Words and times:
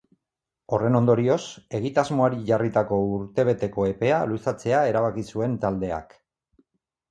Horren 0.77 0.95
ondorioz, 0.99 1.41
egitasmoari 1.79 2.39
jarritako 2.47 2.99
urtebeteko 3.19 3.87
epea 3.91 4.25
luzatzea 4.33 4.83
erabaki 4.95 5.29
zuen 5.35 5.57
taldeak. 5.67 6.21